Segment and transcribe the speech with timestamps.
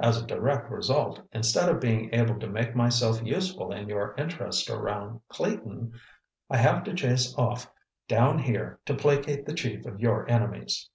[0.00, 4.68] As a direct result, instead of being able to make myself useful in your interests
[4.68, 5.92] around Clayton,
[6.50, 7.70] I have to chase off
[8.08, 10.90] down here to placate the chief of your enemies."